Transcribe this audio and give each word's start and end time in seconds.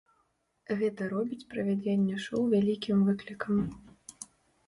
Гэта 0.77 1.01
робіць 1.13 1.47
правядзенне 1.51 2.17
шоу 2.25 2.41
вялікім 2.55 2.97
выклікам. 3.09 3.59